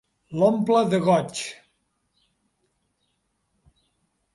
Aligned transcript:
L'omple 0.37 0.79
de 0.93 1.01
goig. 1.09 1.43